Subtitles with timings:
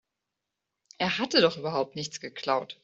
[0.97, 2.79] Er hatte doch überhaupt nichts geklaut.